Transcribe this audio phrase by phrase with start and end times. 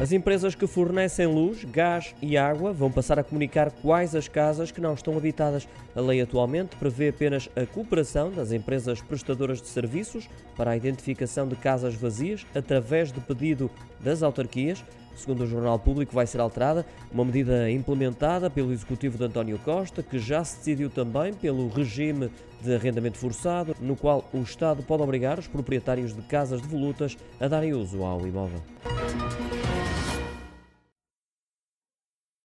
[0.00, 4.70] As empresas que fornecem luz, gás e água vão passar a comunicar quais as casas
[4.70, 5.66] que não estão habitadas.
[5.92, 11.48] A lei atualmente prevê apenas a cooperação das empresas prestadoras de serviços para a identificação
[11.48, 14.84] de casas vazias através de pedido das autarquias.
[15.16, 20.00] Segundo o Jornal Público, vai ser alterada uma medida implementada pelo Executivo de António Costa,
[20.00, 22.30] que já se decidiu também pelo regime
[22.62, 27.48] de arrendamento forçado, no qual o Estado pode obrigar os proprietários de casas devolutas a
[27.48, 28.62] darem uso ao imóvel.